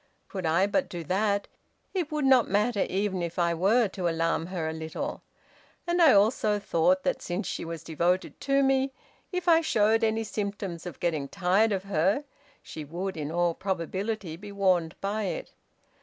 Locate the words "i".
0.47-0.65, 3.37-3.53, 6.01-6.11, 9.47-9.61